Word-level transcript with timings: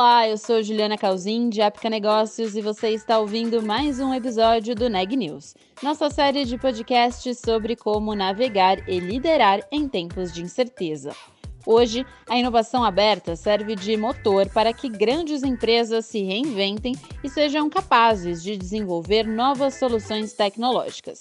Olá, 0.00 0.28
eu 0.28 0.38
sou 0.38 0.62
Juliana 0.62 0.96
Calzin, 0.96 1.48
de 1.48 1.60
Época 1.60 1.90
Negócios, 1.90 2.54
e 2.54 2.60
você 2.60 2.90
está 2.90 3.18
ouvindo 3.18 3.60
mais 3.60 3.98
um 3.98 4.14
episódio 4.14 4.72
do 4.72 4.88
Neg 4.88 5.16
News, 5.16 5.56
nossa 5.82 6.08
série 6.08 6.44
de 6.44 6.56
podcasts 6.56 7.40
sobre 7.44 7.74
como 7.74 8.14
navegar 8.14 8.88
e 8.88 9.00
liderar 9.00 9.58
em 9.72 9.88
tempos 9.88 10.32
de 10.32 10.40
incerteza. 10.40 11.10
Hoje, 11.66 12.06
a 12.28 12.38
inovação 12.38 12.84
aberta 12.84 13.34
serve 13.34 13.74
de 13.74 13.96
motor 13.96 14.48
para 14.50 14.72
que 14.72 14.88
grandes 14.88 15.42
empresas 15.42 16.06
se 16.06 16.22
reinventem 16.22 16.94
e 17.24 17.28
sejam 17.28 17.68
capazes 17.68 18.40
de 18.40 18.56
desenvolver 18.56 19.26
novas 19.26 19.74
soluções 19.74 20.32
tecnológicas. 20.32 21.18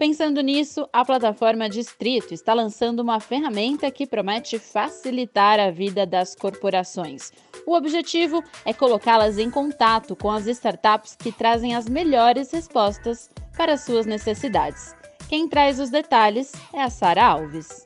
Pensando 0.00 0.40
nisso, 0.40 0.88
a 0.94 1.04
plataforma 1.04 1.68
Distrito 1.68 2.32
está 2.32 2.54
lançando 2.54 3.00
uma 3.00 3.20
ferramenta 3.20 3.90
que 3.90 4.06
promete 4.06 4.58
facilitar 4.58 5.60
a 5.60 5.70
vida 5.70 6.06
das 6.06 6.34
corporações. 6.34 7.30
O 7.66 7.74
objetivo 7.74 8.42
é 8.64 8.72
colocá-las 8.72 9.36
em 9.36 9.50
contato 9.50 10.16
com 10.16 10.30
as 10.30 10.46
startups 10.46 11.14
que 11.14 11.30
trazem 11.30 11.76
as 11.76 11.86
melhores 11.86 12.50
respostas 12.50 13.28
para 13.54 13.76
suas 13.76 14.06
necessidades. 14.06 14.94
Quem 15.28 15.46
traz 15.46 15.78
os 15.78 15.90
detalhes 15.90 16.50
é 16.72 16.80
a 16.80 16.88
Sara 16.88 17.22
Alves. 17.22 17.84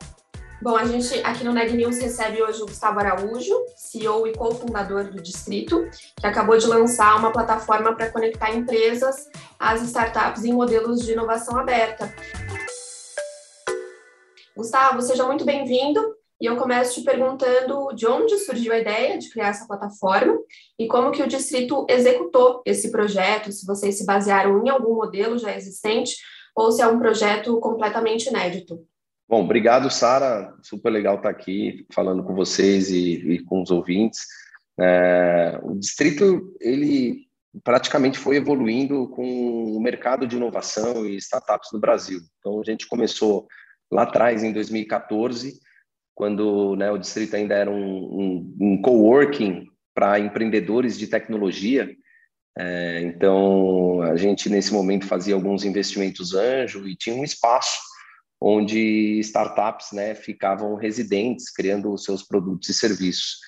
Bom, 0.63 0.77
a 0.77 0.85
gente 0.85 1.21
aqui 1.25 1.45
no 1.45 1.53
Neg 1.53 1.73
News 1.73 1.99
recebe 1.99 2.43
hoje 2.43 2.63
o 2.63 2.67
Gustavo 2.67 2.99
Araújo, 2.99 3.55
CEO 3.77 4.27
e 4.27 4.35
cofundador 4.35 5.05
do 5.11 5.21
Distrito, 5.21 5.87
que 6.19 6.27
acabou 6.27 6.57
de 6.57 6.67
lançar 6.67 7.17
uma 7.17 7.33
plataforma 7.33 7.95
para 7.95 8.11
conectar 8.11 8.55
empresas 8.55 9.29
às 9.59 9.83
startups 9.83 10.45
em 10.45 10.53
modelos 10.53 11.05
de 11.05 11.13
inovação 11.13 11.59
aberta. 11.59 12.15
Gustavo, 14.57 15.03
seja 15.03 15.27
muito 15.27 15.45
bem-vindo. 15.45 16.01
E 16.41 16.47
eu 16.47 16.57
começo 16.57 16.95
te 16.95 17.05
perguntando 17.05 17.95
de 17.95 18.07
onde 18.07 18.37
surgiu 18.39 18.73
a 18.73 18.79
ideia 18.79 19.19
de 19.19 19.31
criar 19.31 19.49
essa 19.49 19.67
plataforma 19.67 20.37
e 20.79 20.87
como 20.87 21.11
que 21.11 21.23
o 21.23 21.29
distrito 21.29 21.87
executou 21.89 22.61
esse 22.67 22.91
projeto, 22.91 23.53
se 23.53 23.65
vocês 23.65 23.97
se 23.97 24.05
basearam 24.05 24.63
em 24.65 24.69
algum 24.69 24.95
modelo 24.95 25.39
já 25.39 25.55
existente 25.57 26.17
ou 26.55 26.71
se 26.71 26.83
é 26.83 26.87
um 26.87 26.99
projeto 26.99 27.59
completamente 27.61 28.29
inédito. 28.29 28.79
Bom, 29.29 29.45
obrigado, 29.45 29.91
Sara. 29.91 30.55
Super 30.63 30.91
legal 30.91 31.17
estar 31.17 31.31
aqui 31.31 31.87
falando 31.93 32.23
com 32.23 32.35
vocês 32.35 32.91
e, 32.91 33.15
e 33.33 33.45
com 33.45 33.63
os 33.63 33.71
ouvintes. 33.71 34.27
É, 34.79 35.59
o 35.63 35.75
distrito 35.75 36.55
ele 36.61 37.27
praticamente 37.63 38.19
foi 38.19 38.37
evoluindo 38.37 39.09
com 39.09 39.77
o 39.77 39.81
mercado 39.81 40.27
de 40.27 40.37
inovação 40.37 41.07
e 41.07 41.17
startups 41.17 41.71
no 41.73 41.81
Brasil. 41.81 42.21
Então 42.39 42.61
a 42.61 42.65
gente 42.65 42.87
começou 42.87 43.47
lá 43.91 44.03
atrás 44.03 44.43
em 44.43 44.53
2014, 44.53 45.59
quando 46.15 46.77
né, 46.77 46.91
o 46.91 46.99
distrito 46.99 47.35
ainda 47.35 47.55
era 47.55 47.71
um, 47.71 47.77
um, 47.77 48.57
um 48.61 48.83
coworking 48.83 49.67
para 49.95 50.19
empreendedores 50.19 50.99
de 50.99 51.07
tecnologia. 51.07 51.91
É, 52.59 53.01
então 53.03 54.03
a 54.03 54.17
gente 54.17 54.51
nesse 54.51 54.73
momento 54.73 55.07
fazia 55.07 55.35
alguns 55.35 55.65
investimentos 55.65 56.35
anjo 56.35 56.87
e 56.87 56.95
tinha 56.95 57.17
um 57.17 57.25
espaço 57.25 57.94
onde 58.47 59.19
startups 59.21 59.93
né, 59.93 60.15
ficavam 60.15 60.75
residentes, 60.75 61.51
criando 61.51 61.91
os 61.91 62.05
seus 62.05 62.23
produtos 62.23 62.69
e 62.69 62.75
serviços. 62.75 63.39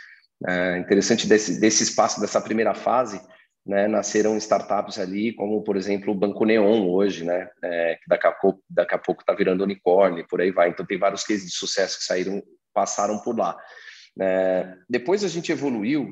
É 0.49 0.79
interessante 0.79 1.27
desse, 1.27 1.61
desse 1.61 1.83
espaço, 1.83 2.19
dessa 2.19 2.41
primeira 2.41 2.73
fase, 2.73 3.21
né, 3.67 3.87
nasceram 3.87 4.39
startups 4.39 4.99
ali, 4.99 5.35
como, 5.35 5.63
por 5.63 5.77
exemplo, 5.77 6.15
o 6.15 6.17
Banco 6.17 6.47
Neon 6.47 6.89
hoje, 6.89 7.25
né, 7.25 7.47
é, 7.63 7.97
que 7.97 8.09
daqui 8.09 8.27
a 8.27 8.33
pouco 8.33 8.63
daqui 8.71 8.95
a 8.95 8.99
pouco 8.99 9.21
está 9.21 9.35
virando 9.35 9.65
unicórnio, 9.65 10.27
por 10.27 10.41
aí 10.41 10.51
vai. 10.51 10.71
Então, 10.71 10.87
tem 10.87 10.99
vários 10.99 11.25
cases 11.25 11.45
de 11.45 11.53
sucesso 11.53 11.99
que 11.99 12.05
saíram, 12.05 12.43
passaram 12.73 13.19
por 13.19 13.39
lá. 13.39 13.55
É, 14.19 14.73
depois 14.89 15.23
a 15.23 15.29
gente 15.29 15.53
evoluiu 15.53 16.09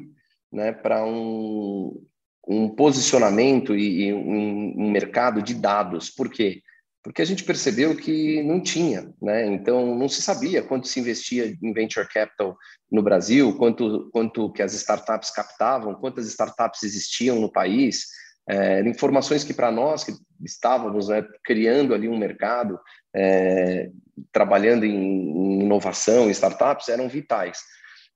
né, 0.52 0.72
para 0.72 1.06
um, 1.06 2.04
um 2.46 2.68
posicionamento 2.68 3.74
e, 3.74 4.08
e 4.08 4.12
um, 4.12 4.74
um 4.76 4.90
mercado 4.90 5.40
de 5.40 5.54
dados. 5.54 6.10
Por 6.10 6.28
quê? 6.30 6.60
Porque 7.04 7.20
a 7.20 7.24
gente 7.24 7.44
percebeu 7.44 7.94
que 7.94 8.42
não 8.42 8.58
tinha, 8.58 9.12
né? 9.20 9.44
Então 9.44 9.94
não 9.94 10.08
se 10.08 10.22
sabia 10.22 10.62
quanto 10.62 10.88
se 10.88 10.98
investia 10.98 11.54
em 11.62 11.72
venture 11.74 12.08
capital 12.08 12.56
no 12.90 13.02
Brasil, 13.02 13.54
quanto 13.58 14.08
quanto 14.10 14.50
que 14.50 14.62
as 14.62 14.72
startups 14.72 15.30
captavam, 15.30 15.94
quantas 15.94 16.26
startups 16.26 16.82
existiam 16.82 17.38
no 17.38 17.52
país, 17.52 18.06
é, 18.48 18.80
informações 18.88 19.44
que 19.44 19.52
para 19.52 19.70
nós 19.70 20.02
que 20.02 20.14
estávamos 20.42 21.08
né, 21.08 21.22
criando 21.44 21.92
ali 21.92 22.08
um 22.08 22.16
mercado, 22.16 22.80
é, 23.14 23.90
trabalhando 24.32 24.86
em, 24.86 24.96
em 24.96 25.60
inovação, 25.60 26.28
em 26.28 26.30
startups, 26.30 26.88
eram 26.88 27.06
vitais. 27.06 27.58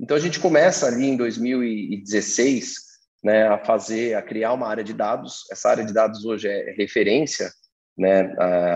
Então 0.00 0.16
a 0.16 0.21
gente 0.21 0.41
começa 0.41 0.87
ali 0.87 1.09
em 1.09 1.16
2016 1.16 2.75
né, 3.22 3.48
a 3.48 3.59
fazer, 3.59 4.15
a 4.15 4.22
criar 4.22 4.54
uma 4.54 4.66
área 4.66 4.82
de 4.82 4.94
dados. 4.94 5.44
Essa 5.53 5.69
área 5.69 5.84
de 5.84 5.93
dados 5.93 6.25
hoje 6.25 6.48
é 6.48 6.72
referência 6.72 7.50
né? 7.98 8.32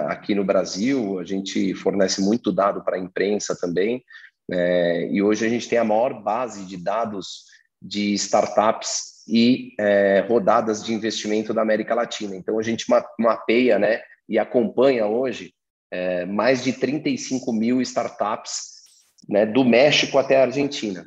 Aqui 0.09 0.34
no 0.34 0.44
Brasil, 0.44 1.19
a 1.21 1.25
gente 1.25 1.75
fornece 1.75 2.21
muito 2.21 2.50
dado 2.50 2.83
para 2.83 2.97
a 2.97 3.00
imprensa 3.00 3.56
também, 3.59 4.03
é, 4.50 5.09
e 5.10 5.22
hoje 5.22 5.47
a 5.47 5.49
gente 5.49 5.69
tem 5.69 5.78
a 5.78 5.84
maior 5.84 6.22
base 6.22 6.65
de 6.65 6.77
dados 6.77 7.44
de 7.81 8.12
startups 8.15 9.25
e 9.28 9.75
é, 9.78 10.25
rodadas 10.28 10.83
de 10.84 10.93
investimento 10.93 11.55
da 11.55 11.62
América 11.62 11.94
Latina. 11.94 12.37
Então, 12.37 12.59
a 12.59 12.62
gente 12.62 12.87
mapeia 13.19 13.78
né, 13.78 14.03
e 14.28 14.38
acompanha 14.38 15.06
hoje 15.06 15.54
é, 15.91 16.25
mais 16.27 16.62
de 16.62 16.72
35 16.72 17.53
mil 17.53 17.81
startups 17.81 18.72
né, 19.28 19.47
do 19.47 19.65
México 19.65 20.19
até 20.19 20.39
a 20.39 20.44
Argentina. 20.44 21.04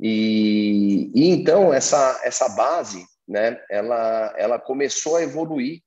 E, 0.00 1.10
e 1.14 1.30
então, 1.30 1.72
essa, 1.72 2.20
essa 2.24 2.48
base 2.50 3.04
né, 3.26 3.58
ela, 3.70 4.34
ela 4.36 4.58
começou 4.58 5.16
a 5.16 5.22
evoluir 5.22 5.80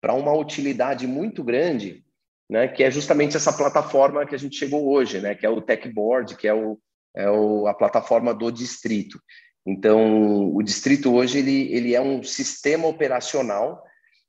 para 0.00 0.14
uma 0.14 0.32
utilidade 0.32 1.06
muito 1.06 1.44
grande, 1.44 2.04
né, 2.48 2.66
que 2.66 2.82
é 2.82 2.90
justamente 2.90 3.36
essa 3.36 3.52
plataforma 3.52 4.26
que 4.26 4.34
a 4.34 4.38
gente 4.38 4.56
chegou 4.56 4.88
hoje, 4.88 5.20
né, 5.20 5.34
que 5.34 5.46
é 5.46 5.50
o 5.50 5.60
Tech 5.60 5.88
Board, 5.88 6.36
que 6.36 6.48
é, 6.48 6.54
o, 6.54 6.78
é 7.14 7.30
o, 7.30 7.66
a 7.66 7.74
plataforma 7.74 8.34
do 8.34 8.50
distrito. 8.50 9.20
Então, 9.66 10.54
o 10.54 10.62
distrito 10.62 11.14
hoje 11.14 11.38
ele, 11.38 11.72
ele 11.72 11.94
é 11.94 12.00
um 12.00 12.22
sistema 12.22 12.88
operacional 12.88 13.82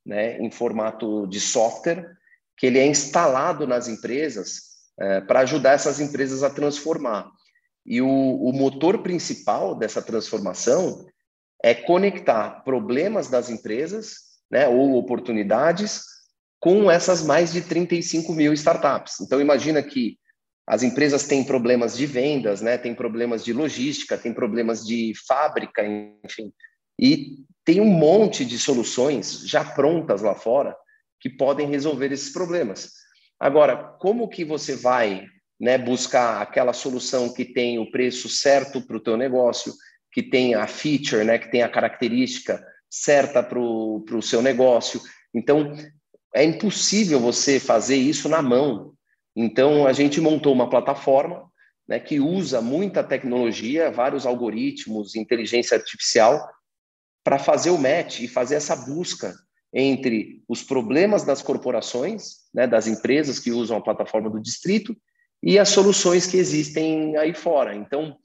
né, 0.06 0.38
em 0.40 0.52
formato 0.52 1.26
de 1.28 1.40
software 1.40 2.06
que 2.58 2.68
ele 2.68 2.78
é 2.78 2.86
instalado 2.86 3.66
nas 3.66 3.88
empresas 3.88 4.72
é, 5.00 5.22
para 5.22 5.40
ajudar 5.40 5.72
essas 5.72 6.00
empresas 6.00 6.44
a 6.44 6.50
transformar. 6.50 7.32
E 7.86 8.02
o, 8.02 8.08
o 8.08 8.54
motor 8.54 9.02
principal 9.02 9.74
dessa 9.74 10.02
transformação 10.02 11.08
é 11.64 11.74
conectar 11.74 12.64
problemas 12.64 13.30
das 13.30 13.50
empresas 13.50 14.31
né, 14.52 14.68
ou 14.68 14.96
oportunidades 14.96 16.04
com 16.60 16.92
essas 16.92 17.24
mais 17.24 17.52
de 17.52 17.62
35 17.62 18.34
mil 18.34 18.54
startups. 18.54 19.20
Então, 19.22 19.42
imagina 19.42 19.82
que 19.82 20.18
as 20.68 20.84
empresas 20.84 21.26
têm 21.26 21.44
problemas 21.44 21.98
de 21.98 22.06
vendas, 22.06 22.62
né, 22.62 22.78
têm 22.78 22.94
problemas 22.94 23.44
de 23.44 23.52
logística, 23.52 24.18
têm 24.18 24.34
problemas 24.34 24.86
de 24.86 25.14
fábrica, 25.28 25.84
enfim, 26.24 26.54
e 27.00 27.38
tem 27.66 27.82
um 27.82 27.90
monte 27.90 28.46
de 28.46 28.60
soluções 28.60 29.42
já 29.48 29.64
prontas 29.64 30.22
lá 30.22 30.36
fora 30.36 30.76
que 31.20 31.30
podem 31.30 31.68
resolver 31.68 32.12
esses 32.12 32.32
problemas. 32.32 32.92
Agora, 33.40 33.76
como 34.00 34.30
que 34.30 34.46
você 34.46 34.76
vai 34.76 35.26
né, 35.60 35.78
buscar 35.78 36.42
aquela 36.42 36.74
solução 36.74 37.34
que 37.34 37.46
tem 37.46 37.80
o 37.80 37.90
preço 37.90 38.30
certo 38.30 38.82
para 38.82 38.98
o 38.98 39.02
teu 39.02 39.18
negócio, 39.18 39.74
que 40.12 40.22
tem 40.22 40.54
a 40.54 40.68
feature, 40.68 41.24
né, 41.24 41.38
que 41.38 41.50
tem 41.50 41.64
a 41.64 41.70
característica 41.70 42.64
certa 42.92 43.42
para 43.42 43.58
o 43.58 44.22
seu 44.22 44.42
negócio. 44.42 45.02
Então, 45.34 45.74
é 46.36 46.44
impossível 46.44 47.20
você 47.20 47.60
fazer 47.60 47.96
isso 47.96 48.28
na 48.28 48.42
mão. 48.42 48.94
Então, 49.34 49.88
a 49.88 49.94
gente 49.94 50.20
montou 50.20 50.54
uma 50.54 50.70
plataforma 50.70 51.50
né, 51.88 52.00
que 52.00 52.20
usa 52.20 52.62
muita 52.62 53.04
tecnologia, 53.04 53.90
vários 53.90 54.26
algoritmos, 54.26 55.16
inteligência 55.16 55.78
artificial, 55.78 56.46
para 57.24 57.40
fazer 57.40 57.70
o 57.70 57.78
match 57.78 58.20
e 58.20 58.28
fazer 58.28 58.56
essa 58.56 58.76
busca 58.76 59.34
entre 59.74 60.44
os 60.50 60.62
problemas 60.62 61.24
das 61.24 61.42
corporações, 61.42 62.40
né, 62.54 62.68
das 62.68 62.88
empresas 62.88 63.40
que 63.40 63.52
usam 63.52 63.78
a 63.78 63.82
plataforma 63.82 64.30
do 64.30 64.42
distrito, 64.42 64.96
e 65.42 65.58
as 65.58 65.70
soluções 65.70 66.28
que 66.28 66.38
existem 66.38 67.16
aí 67.18 67.34
fora. 67.34 67.74
Então, 67.74 68.18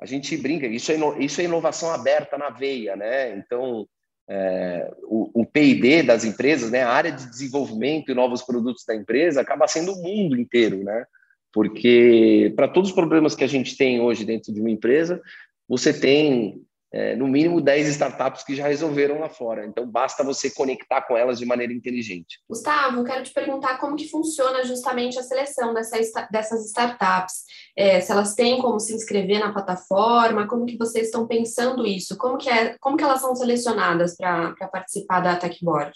a 0.00 0.06
gente 0.06 0.36
brinca, 0.36 0.66
isso 0.66 0.92
é, 0.92 0.96
isso 1.18 1.40
é 1.40 1.44
inovação 1.44 1.90
aberta 1.90 2.36
na 2.36 2.50
veia, 2.50 2.94
né? 2.94 3.36
Então, 3.36 3.86
é, 4.28 4.92
o, 5.04 5.42
o 5.42 5.46
P&D 5.46 6.02
das 6.02 6.24
empresas, 6.24 6.70
né, 6.70 6.82
a 6.82 6.90
área 6.90 7.10
de 7.10 7.28
desenvolvimento 7.28 8.10
e 8.10 8.14
novos 8.14 8.42
produtos 8.42 8.84
da 8.84 8.94
empresa 8.94 9.40
acaba 9.40 9.66
sendo 9.66 9.92
o 9.92 10.02
mundo 10.02 10.38
inteiro, 10.38 10.84
né? 10.84 11.04
Porque 11.52 12.52
para 12.54 12.68
todos 12.68 12.90
os 12.90 12.94
problemas 12.94 13.34
que 13.34 13.42
a 13.42 13.48
gente 13.48 13.76
tem 13.76 14.00
hoje 14.00 14.24
dentro 14.24 14.52
de 14.52 14.60
uma 14.60 14.70
empresa, 14.70 15.20
você 15.66 15.98
tem 15.98 16.62
é, 16.92 17.14
no 17.14 17.26
mínimo 17.26 17.60
10 17.60 17.88
startups 17.88 18.42
que 18.42 18.54
já 18.54 18.66
resolveram 18.66 19.18
lá 19.18 19.28
fora. 19.28 19.66
Então, 19.66 19.86
basta 19.86 20.24
você 20.24 20.50
conectar 20.50 21.02
com 21.02 21.16
elas 21.16 21.38
de 21.38 21.44
maneira 21.44 21.72
inteligente. 21.72 22.40
Gustavo, 22.48 23.04
quero 23.04 23.22
te 23.22 23.32
perguntar 23.32 23.78
como 23.78 23.96
que 23.96 24.08
funciona 24.08 24.64
justamente 24.64 25.18
a 25.18 25.22
seleção 25.22 25.74
dessa, 25.74 26.28
dessas 26.30 26.66
startups. 26.66 27.44
É, 27.76 28.00
se 28.00 28.10
elas 28.10 28.34
têm 28.34 28.60
como 28.60 28.80
se 28.80 28.94
inscrever 28.94 29.38
na 29.38 29.52
plataforma, 29.52 30.48
como 30.48 30.64
que 30.64 30.78
vocês 30.78 31.06
estão 31.06 31.26
pensando 31.26 31.86
isso? 31.86 32.16
Como 32.16 32.38
que, 32.38 32.48
é, 32.48 32.76
como 32.80 32.96
que 32.96 33.04
elas 33.04 33.20
são 33.20 33.34
selecionadas 33.34 34.16
para 34.16 34.54
participar 34.72 35.20
da 35.20 35.36
Techboard? 35.36 35.92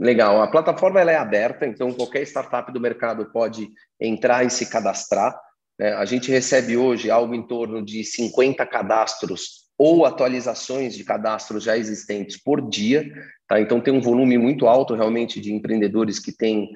Legal, 0.00 0.42
a 0.42 0.48
plataforma 0.48 1.00
ela 1.00 1.12
é 1.12 1.16
aberta, 1.16 1.64
então 1.64 1.92
qualquer 1.92 2.22
startup 2.22 2.72
do 2.72 2.80
mercado 2.80 3.30
pode 3.30 3.68
entrar 4.00 4.44
e 4.44 4.50
se 4.50 4.68
cadastrar. 4.68 5.38
Né? 5.78 5.92
A 5.92 6.04
gente 6.04 6.30
recebe 6.30 6.76
hoje 6.76 7.10
algo 7.10 7.34
em 7.34 7.46
torno 7.46 7.84
de 7.84 8.02
50 8.02 8.66
cadastros 8.66 9.61
ou 9.78 10.04
atualizações 10.04 10.94
de 10.94 11.04
cadastros 11.04 11.64
já 11.64 11.76
existentes 11.76 12.36
por 12.36 12.68
dia. 12.68 13.10
Tá? 13.48 13.60
Então, 13.60 13.80
tem 13.80 13.92
um 13.92 14.00
volume 14.00 14.38
muito 14.38 14.66
alto 14.66 14.94
realmente 14.94 15.40
de 15.40 15.52
empreendedores 15.52 16.18
que 16.18 16.32
têm 16.32 16.70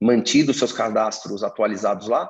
mantido 0.00 0.52
seus 0.52 0.72
cadastros 0.72 1.44
atualizados 1.44 2.08
lá, 2.08 2.28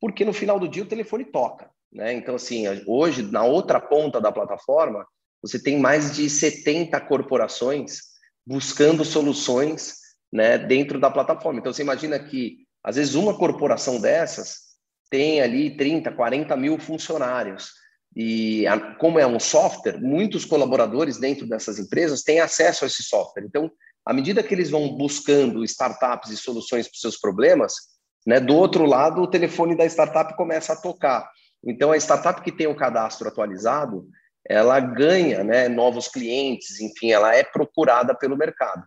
porque 0.00 0.24
no 0.24 0.32
final 0.32 0.58
do 0.58 0.68
dia 0.68 0.82
o 0.82 0.88
telefone 0.88 1.24
toca. 1.24 1.70
Né? 1.92 2.12
Então, 2.14 2.34
assim, 2.34 2.64
hoje, 2.86 3.22
na 3.22 3.44
outra 3.44 3.80
ponta 3.80 4.20
da 4.20 4.32
plataforma, 4.32 5.06
você 5.40 5.62
tem 5.62 5.78
mais 5.78 6.14
de 6.14 6.28
70 6.28 7.00
corporações 7.02 8.12
buscando 8.46 9.04
soluções 9.04 9.96
né, 10.32 10.58
dentro 10.58 10.98
da 10.98 11.10
plataforma. 11.10 11.60
Então, 11.60 11.72
você 11.72 11.82
imagina 11.82 12.18
que, 12.18 12.58
às 12.82 12.96
vezes, 12.96 13.14
uma 13.14 13.36
corporação 13.36 14.00
dessas 14.00 14.72
tem 15.10 15.42
ali 15.42 15.76
30, 15.76 16.10
40 16.12 16.56
mil 16.56 16.78
funcionários. 16.78 17.72
E 18.14 18.66
a, 18.66 18.94
como 18.96 19.18
é 19.18 19.26
um 19.26 19.40
software, 19.40 20.00
muitos 20.00 20.44
colaboradores 20.44 21.18
dentro 21.18 21.46
dessas 21.46 21.78
empresas 21.78 22.22
têm 22.22 22.40
acesso 22.40 22.84
a 22.84 22.86
esse 22.86 23.02
software. 23.02 23.44
Então, 23.44 23.70
à 24.04 24.12
medida 24.12 24.42
que 24.42 24.54
eles 24.54 24.70
vão 24.70 24.96
buscando 24.96 25.64
startups 25.64 26.30
e 26.30 26.36
soluções 26.36 26.86
para 26.86 26.94
os 26.94 27.00
seus 27.00 27.16
problemas, 27.18 27.74
né, 28.26 28.38
do 28.38 28.54
outro 28.54 28.84
lado, 28.84 29.22
o 29.22 29.26
telefone 29.26 29.76
da 29.76 29.86
startup 29.86 30.36
começa 30.36 30.74
a 30.74 30.80
tocar. 30.80 31.28
Então, 31.64 31.92
a 31.92 31.96
startup 31.96 32.42
que 32.42 32.52
tem 32.52 32.66
o 32.66 32.76
cadastro 32.76 33.28
atualizado, 33.28 34.06
ela 34.48 34.78
ganha 34.80 35.44
né, 35.44 35.68
novos 35.68 36.08
clientes, 36.08 36.80
enfim, 36.80 37.12
ela 37.12 37.34
é 37.34 37.44
procurada 37.44 38.14
pelo 38.14 38.36
mercado. 38.36 38.84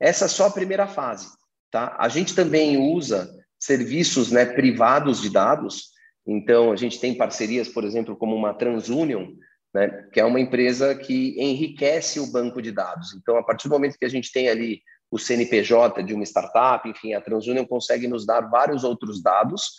Essa 0.00 0.26
é 0.26 0.28
só 0.28 0.46
a 0.46 0.50
primeira 0.50 0.86
fase. 0.86 1.28
Tá? 1.70 1.96
A 1.98 2.08
gente 2.08 2.34
também 2.34 2.76
usa 2.76 3.30
serviços 3.58 4.30
né, 4.30 4.44
privados 4.44 5.20
de 5.20 5.30
dados 5.30 5.90
então, 6.30 6.70
a 6.70 6.76
gente 6.76 7.00
tem 7.00 7.14
parcerias, 7.14 7.70
por 7.70 7.84
exemplo, 7.84 8.14
como 8.14 8.36
uma 8.36 8.52
TransUnion, 8.52 9.28
né, 9.72 10.06
que 10.12 10.20
é 10.20 10.24
uma 10.24 10.38
empresa 10.38 10.94
que 10.94 11.34
enriquece 11.40 12.20
o 12.20 12.30
banco 12.30 12.60
de 12.60 12.70
dados. 12.70 13.14
Então, 13.14 13.38
a 13.38 13.42
partir 13.42 13.66
do 13.66 13.72
momento 13.72 13.98
que 13.98 14.04
a 14.04 14.10
gente 14.10 14.30
tem 14.30 14.50
ali 14.50 14.82
o 15.10 15.18
CNPJ 15.18 16.02
de 16.02 16.12
uma 16.12 16.24
startup, 16.24 16.86
enfim, 16.86 17.14
a 17.14 17.20
TransUnion 17.20 17.64
consegue 17.64 18.06
nos 18.06 18.26
dar 18.26 18.42
vários 18.42 18.84
outros 18.84 19.22
dados 19.22 19.72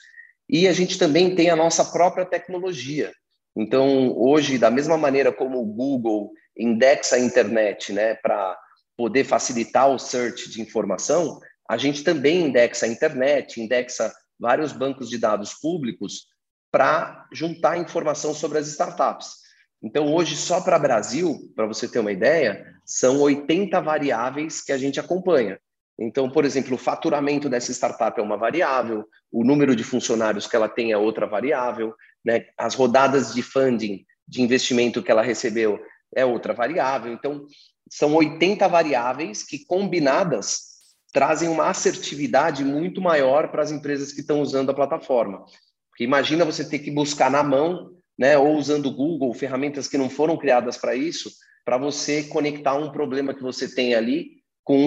e 0.50 0.68
a 0.68 0.74
gente 0.74 0.98
também 0.98 1.36
tem 1.36 1.52
a 1.52 1.56
nossa 1.56 1.86
própria 1.86 2.26
tecnologia. 2.26 3.14
Então, 3.56 4.18
hoje, 4.18 4.58
da 4.58 4.72
mesma 4.72 4.98
maneira 4.98 5.32
como 5.32 5.62
o 5.62 5.66
Google 5.66 6.32
indexa 6.58 7.16
a 7.16 7.20
internet 7.20 7.94
né, 7.94 8.16
para 8.16 8.58
poder 8.98 9.24
facilitar 9.24 9.88
o 9.88 10.00
search 10.00 10.50
de 10.50 10.62
informação, 10.62 11.40
a 11.70 11.78
gente 11.78 12.04
também 12.04 12.48
indexa 12.48 12.88
a 12.88 12.90
internet, 12.90 13.62
indexa 13.62 14.12
vários 14.40 14.72
bancos 14.72 15.10
de 15.10 15.20
dados 15.20 15.54
públicos 15.54 16.28
para 16.72 17.28
juntar 17.32 17.78
informação 17.78 18.34
sobre 18.34 18.58
as 18.58 18.68
startups. 18.68 19.40
Então, 19.82 20.14
hoje, 20.14 20.36
só 20.36 20.60
para 20.62 20.78
Brasil, 20.78 21.52
para 21.56 21.66
você 21.66 21.88
ter 21.88 22.00
uma 22.00 22.12
ideia, 22.12 22.66
são 22.86 23.22
80 23.22 23.80
variáveis 23.82 24.62
que 24.62 24.72
a 24.72 24.78
gente 24.78 25.00
acompanha. 25.00 25.60
Então, 25.98 26.30
por 26.30 26.46
exemplo, 26.46 26.76
o 26.76 26.78
faturamento 26.78 27.50
dessa 27.50 27.72
startup 27.72 28.20
é 28.20 28.24
uma 28.24 28.38
variável, 28.38 29.06
o 29.32 29.44
número 29.44 29.76
de 29.76 29.84
funcionários 29.84 30.48
que 30.48 30.56
ela 30.56 30.70
tem 30.70 30.92
é 30.92 30.98
outra 30.98 31.28
variável, 31.28 31.94
né? 32.24 32.46
as 32.58 32.74
rodadas 32.74 33.34
de 33.34 33.42
funding, 33.42 34.06
de 34.28 34.42
investimento 34.42 35.04
que 35.04 35.12
ela 35.12 35.22
recebeu 35.22 35.80
é 36.16 36.26
outra 36.26 36.54
variável. 36.54 37.12
Então, 37.12 37.46
são 37.90 38.16
80 38.16 38.68
variáveis 38.68 39.44
que, 39.44 39.66
combinadas, 39.66 40.70
trazem 41.12 41.50
uma 41.50 41.70
assertividade 41.70 42.64
muito 42.64 43.02
maior 43.02 43.50
para 43.50 43.64
as 43.64 43.72
empresas 43.72 44.14
que 44.14 44.22
estão 44.22 44.42
usando 44.42 44.70
a 44.70 44.76
plataforma. 44.76 45.44
Porque 46.00 46.06
imagina 46.06 46.46
você 46.46 46.64
ter 46.64 46.80
que 46.80 46.90
buscar 46.90 47.30
na 47.30 47.44
mão, 47.44 47.92
né, 48.18 48.38
ou 48.38 48.56
usando 48.56 48.86
o 48.86 48.96
Google, 48.96 49.34
ferramentas 49.34 49.86
que 49.86 49.98
não 49.98 50.10
foram 50.10 50.38
criadas 50.38 50.78
para 50.78 50.96
isso, 50.96 51.30
para 51.66 51.78
você 51.78 52.24
conectar 52.24 52.74
um 52.76 52.90
problema 52.90 53.34
que 53.34 53.44
você 53.44 53.68
tem 53.68 53.94
ali 53.94 54.38
com 54.64 54.78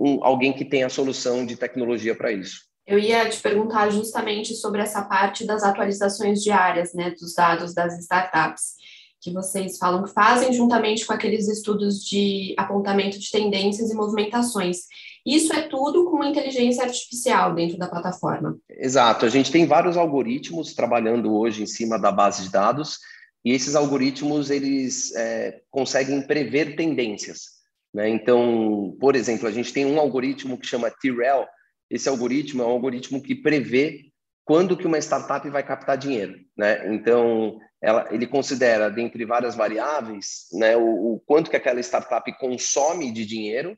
um, 0.00 0.24
alguém 0.24 0.52
que 0.52 0.64
tem 0.64 0.84
a 0.84 0.88
solução 0.88 1.44
de 1.44 1.56
tecnologia 1.56 2.14
para 2.14 2.30
isso. 2.30 2.60
Eu 2.86 3.00
ia 3.00 3.28
te 3.28 3.40
perguntar 3.40 3.90
justamente 3.90 4.54
sobre 4.54 4.80
essa 4.80 5.02
parte 5.02 5.44
das 5.44 5.64
atualizações 5.64 6.40
diárias, 6.40 6.94
né, 6.94 7.10
dos 7.18 7.34
dados 7.34 7.74
das 7.74 7.98
startups, 7.98 8.76
que 9.20 9.32
vocês 9.32 9.76
falam 9.76 10.04
que 10.04 10.12
fazem 10.12 10.52
juntamente 10.52 11.04
com 11.04 11.12
aqueles 11.12 11.48
estudos 11.48 12.04
de 12.04 12.54
apontamento 12.56 13.18
de 13.18 13.28
tendências 13.28 13.90
e 13.90 13.94
movimentações. 13.94 14.82
Isso 15.24 15.52
é 15.52 15.62
tudo 15.62 16.10
com 16.10 16.24
inteligência 16.24 16.84
artificial 16.84 17.54
dentro 17.54 17.76
da 17.76 17.88
plataforma. 17.88 18.56
Exato. 18.68 19.26
A 19.26 19.28
gente 19.28 19.52
tem 19.52 19.66
vários 19.66 19.96
algoritmos 19.96 20.74
trabalhando 20.74 21.34
hoje 21.34 21.62
em 21.62 21.66
cima 21.66 21.98
da 21.98 22.10
base 22.10 22.44
de 22.44 22.50
dados 22.50 22.98
e 23.44 23.52
esses 23.52 23.74
algoritmos 23.74 24.50
eles 24.50 25.14
é, 25.14 25.60
conseguem 25.70 26.22
prever 26.26 26.76
tendências. 26.76 27.60
Né? 27.92 28.08
Então, 28.08 28.96
por 29.00 29.14
exemplo, 29.16 29.46
a 29.46 29.52
gente 29.52 29.72
tem 29.72 29.84
um 29.84 29.98
algoritmo 29.98 30.58
que 30.58 30.66
chama 30.66 30.90
Tyrell. 30.90 31.46
Esse 31.90 32.08
algoritmo 32.08 32.62
é 32.62 32.66
um 32.66 32.70
algoritmo 32.70 33.22
que 33.22 33.34
prevê 33.34 34.10
quando 34.44 34.76
que 34.76 34.86
uma 34.86 34.98
startup 34.98 35.48
vai 35.50 35.62
captar 35.62 35.98
dinheiro. 35.98 36.34
Né? 36.56 36.94
Então, 36.94 37.58
ela, 37.82 38.08
ele 38.10 38.26
considera, 38.26 38.90
dentre 38.90 39.24
várias 39.24 39.54
variáveis, 39.54 40.46
né, 40.52 40.76
o, 40.76 41.14
o 41.14 41.20
quanto 41.26 41.50
que 41.50 41.56
aquela 41.56 41.80
startup 41.80 42.30
consome 42.38 43.10
de 43.10 43.24
dinheiro 43.24 43.76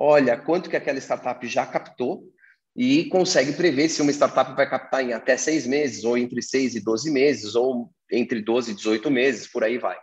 olha 0.00 0.36
quanto 0.36 0.70
que 0.70 0.76
aquela 0.76 0.98
startup 0.98 1.44
já 1.48 1.66
captou 1.66 2.22
e 2.76 3.06
consegue 3.06 3.52
prever 3.52 3.88
se 3.88 4.00
uma 4.00 4.12
startup 4.12 4.54
vai 4.54 4.70
captar 4.70 5.04
em 5.04 5.12
até 5.12 5.36
seis 5.36 5.66
meses, 5.66 6.04
ou 6.04 6.16
entre 6.16 6.40
seis 6.40 6.76
e 6.76 6.80
doze 6.80 7.10
meses, 7.10 7.56
ou 7.56 7.90
entre 8.10 8.40
12 8.40 8.70
e 8.70 8.74
18 8.74 9.10
meses, 9.10 9.48
por 9.48 9.64
aí 9.64 9.78
vai. 9.78 9.96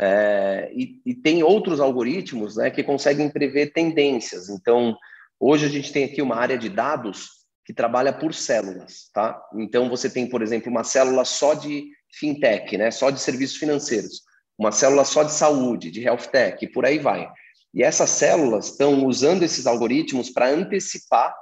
É, 0.00 0.70
e, 0.74 1.00
e, 1.06 1.14
tem 1.14 1.42
outros 1.42 1.80
algoritmos 1.80 2.56
né, 2.56 2.70
que 2.70 2.82
conseguem 2.82 3.28
prever 3.30 3.72
tendências. 3.72 4.48
Então, 4.48 4.96
hoje 5.38 5.66
a 5.66 5.68
gente 5.68 5.92
tem 5.92 6.04
aqui 6.04 6.20
uma 6.20 6.36
área 6.36 6.58
de 6.58 6.68
dados 6.68 7.28
que 7.64 7.72
trabalha 7.72 8.12
por 8.12 8.34
células, 8.34 9.10
tá? 9.12 9.40
Então, 9.54 9.88
você 9.88 10.08
tem, 10.10 10.28
por 10.28 10.42
exemplo, 10.42 10.70
uma 10.70 10.84
célula 10.84 11.24
só 11.24 11.54
de 11.54 11.88
fintech, 12.18 12.76
né, 12.76 12.90
só 12.90 13.10
de 13.10 13.20
serviços 13.20 13.56
financeiros, 13.56 14.22
uma 14.58 14.72
célula 14.72 15.04
só 15.04 15.22
de 15.22 15.32
saúde, 15.32 15.90
de 15.90 16.02
health 16.02 16.28
tech, 16.32 16.66
por 16.68 16.84
aí 16.84 16.98
vai. 16.98 17.28
E 17.74 17.82
essas 17.82 18.10
células 18.10 18.66
estão 18.66 19.04
usando 19.06 19.42
esses 19.42 19.66
algoritmos 19.66 20.30
para 20.30 20.50
antecipar 20.50 21.34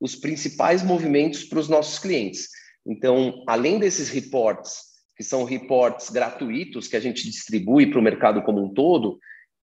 os 0.00 0.14
principais 0.14 0.82
movimentos 0.82 1.44
para 1.44 1.58
os 1.58 1.68
nossos 1.68 1.98
clientes. 1.98 2.48
Então, 2.86 3.42
além 3.46 3.78
desses 3.78 4.08
reports, 4.08 4.88
que 5.16 5.24
são 5.24 5.44
reports 5.44 6.10
gratuitos 6.10 6.86
que 6.86 6.96
a 6.96 7.00
gente 7.00 7.24
distribui 7.24 7.90
para 7.90 7.98
o 7.98 8.02
mercado 8.02 8.42
como 8.42 8.64
um 8.64 8.72
todo, 8.72 9.18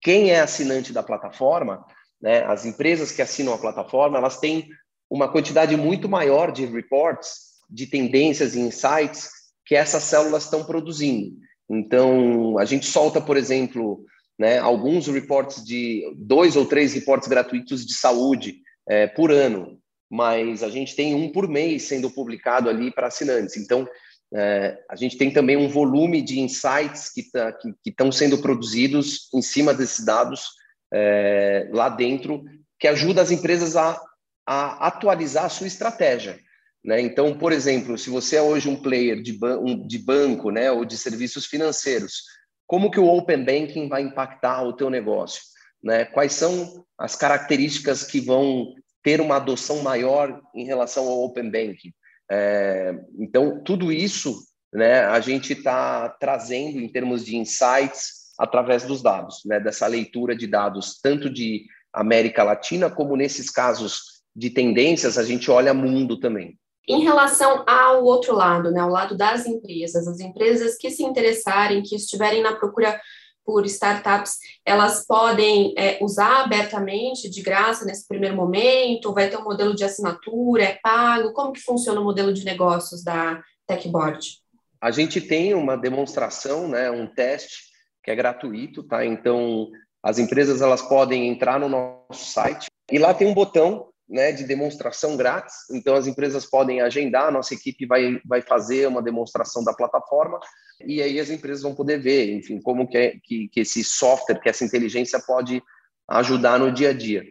quem 0.02 0.32
é 0.32 0.40
assinante 0.40 0.92
da 0.92 1.04
plataforma, 1.04 1.86
né, 2.22 2.44
as 2.46 2.66
empresas 2.66 3.12
que 3.12 3.22
assinam 3.22 3.54
a 3.54 3.58
plataforma, 3.58 4.18
elas 4.18 4.40
têm 4.40 4.68
uma 5.10 5.32
quantidade 5.32 5.76
muito 5.78 6.10
maior 6.10 6.52
de 6.52 6.66
reports, 6.66 7.56
de 7.70 7.88
tendências 7.88 8.56
e 8.56 8.60
insights 8.60 9.30
que 9.66 9.76
essas 9.76 10.04
células 10.04 10.44
estão 10.44 10.64
produzindo. 10.64 11.36
Então, 11.70 12.58
a 12.58 12.66
gente 12.66 12.86
solta, 12.86 13.20
por 13.20 13.38
exemplo, 13.38 14.06
né, 14.38 14.60
alguns 14.60 15.08
reportes 15.08 15.64
de 15.64 16.04
dois 16.18 16.56
ou 16.56 16.66
três 16.66 16.94
reportes 16.94 17.28
gratuitos 17.28 17.86
de 17.86 17.94
saúde 17.94 18.62
é, 18.88 19.08
por 19.08 19.32
ano, 19.32 19.80
mas 20.10 20.62
a 20.62 20.70
gente 20.70 20.96
tem 20.96 21.16
um 21.16 21.32
por 21.32 21.48
mês 21.48 21.84
sendo 21.84 22.12
publicado 22.12 22.70
ali 22.70 22.92
para 22.92 23.08
assinantes. 23.08 23.58
Então, 23.58 23.88
é, 24.34 24.78
a 24.90 24.96
gente 24.96 25.18
tem 25.18 25.32
também 25.32 25.56
um 25.56 25.70
volume 25.70 26.22
de 26.22 26.40
insights 26.40 27.12
que 27.12 27.32
tá, 27.32 27.58
estão 27.86 28.12
sendo 28.12 28.38
produzidos 28.40 29.30
em 29.34 29.42
cima 29.42 29.74
desses 29.74 30.04
dados 30.04 30.50
é, 30.94 31.70
lá 31.72 31.90
dentro, 31.90 32.44
que 32.80 32.88
ajuda 32.88 33.22
as 33.22 33.32
empresas 33.32 33.76
a, 33.76 34.00
a 34.46 34.88
atualizar 34.88 35.46
a 35.46 35.50
sua 35.50 35.68
estratégia. 35.68 36.40
Né? 36.84 37.02
Então, 37.02 37.38
por 37.38 37.52
exemplo, 37.52 37.98
se 37.98 38.10
você 38.10 38.36
é 38.36 38.42
hoje 38.42 38.70
um 38.70 38.76
player 38.76 39.22
de, 39.22 39.34
ban 39.34 39.88
de 39.88 39.98
banco 39.98 40.52
né, 40.52 40.72
ou 40.72 40.86
de 40.86 40.98
serviços 40.98 41.46
financeiros, 41.46 42.24
como 42.68 42.90
que 42.90 43.00
o 43.00 43.08
Open 43.08 43.44
Banking 43.44 43.88
vai 43.88 44.02
impactar 44.02 44.64
o 44.64 44.74
teu 44.74 44.90
negócio? 44.90 45.42
Né? 45.84 46.06
Quais 46.06 46.34
são 46.34 46.86
as 46.98 47.16
características 47.16 48.04
que 48.04 48.20
vão 48.20 48.74
ter 49.04 49.22
uma 49.22 49.36
adoção 49.36 49.82
maior 49.84 50.42
em 50.54 50.66
relação 50.66 51.08
ao 51.08 51.24
Open 51.24 51.50
Banking? 51.52 51.94
É, 52.30 52.94
então, 53.20 53.62
tudo 53.64 53.92
isso 53.92 54.36
né, 54.74 55.02
a 55.06 55.20
gente 55.20 55.54
está 55.54 56.10
trazendo 56.10 56.80
em 56.80 56.90
termos 56.90 57.24
de 57.24 57.38
insights 57.38 58.26
através 58.38 58.84
dos 58.84 59.02
dados, 59.02 59.42
né, 59.46 59.60
dessa 59.60 59.88
leitura 59.88 60.36
de 60.36 60.48
dados, 60.48 61.00
tanto 61.02 61.30
de 61.30 61.66
América 61.94 62.44
Latina, 62.44 62.90
como 62.90 63.16
nesses 63.16 63.50
casos 63.50 64.24
de 64.36 64.50
tendências, 64.50 65.18
a 65.18 65.24
gente 65.24 65.50
olha 65.50 65.74
mundo 65.74 66.20
também. 66.20 66.60
Em 66.88 67.04
relação 67.04 67.64
ao 67.68 68.04
outro 68.04 68.36
lado, 68.36 68.72
né, 68.72 68.80
ao 68.80 68.90
lado 68.90 69.18
das 69.18 69.46
empresas, 69.46 70.08
as 70.08 70.20
empresas 70.20 70.78
que 70.78 70.92
se 70.92 71.04
interessarem, 71.04 71.82
que 71.82 71.96
estiverem 71.96 72.44
na 72.44 72.56
procura 72.56 73.00
por 73.46 73.66
startups, 73.66 74.38
elas 74.66 75.06
podem 75.06 75.74
é, 75.78 76.00
usar 76.02 76.44
abertamente, 76.44 77.30
de 77.30 77.42
graça, 77.42 77.86
nesse 77.86 78.08
primeiro 78.08 78.36
momento? 78.36 79.14
Vai 79.14 79.30
ter 79.30 79.38
um 79.38 79.44
modelo 79.44 79.76
de 79.76 79.84
assinatura, 79.84 80.64
é 80.64 80.80
pago? 80.82 81.32
Como 81.32 81.54
que 81.54 81.62
funciona 81.62 82.02
o 82.02 82.04
modelo 82.04 82.34
de 82.34 82.44
negócios 82.44 83.04
da 83.04 83.42
TechBoard? 83.68 84.40
A 84.82 84.92
gente 84.92 85.22
tem 85.22 85.54
uma 85.54 85.78
demonstração, 85.78 86.68
né, 86.68 86.90
um 86.90 87.08
teste 87.08 87.76
que 88.04 88.12
é 88.12 88.16
gratuito, 88.16 88.84
tá? 88.84 89.06
Então, 89.06 89.70
as 90.04 90.20
empresas 90.20 90.62
elas 90.62 90.82
podem 90.82 91.28
entrar 91.28 91.60
no 91.60 91.70
nosso 91.70 92.26
site 92.32 92.68
e 92.92 93.00
lá 93.00 93.14
tem 93.14 93.28
um 93.28 93.34
botão 93.34 93.88
né, 94.08 94.32
de 94.32 94.44
demonstração 94.44 95.18
grátis. 95.18 95.56
Então, 95.72 95.96
as 95.96 96.08
empresas 96.08 96.46
podem 96.46 96.82
agendar, 96.82 97.32
nossa 97.32 97.54
equipe 97.54 97.86
vai, 97.86 98.22
vai 98.26 98.42
fazer 98.42 98.88
uma 98.88 99.02
demonstração 99.02 99.64
da 99.64 99.74
plataforma 99.74 100.40
e 100.86 101.02
aí 101.02 101.20
as 101.20 101.30
empresas 101.30 101.64
vão 101.64 101.74
poder 101.74 102.00
ver, 102.00 102.34
enfim, 102.34 102.62
como 102.62 102.88
que, 102.88 102.98
é, 102.98 103.18
que, 103.24 103.48
que 103.48 103.62
esse 103.62 103.84
software, 103.84 104.40
que 104.40 104.50
essa 104.50 104.66
inteligência 104.66 105.20
pode 105.20 105.62
ajudar 106.10 106.60
no 106.60 106.72
dia 106.72 106.90
a 106.90 106.94
dia. 106.94 107.24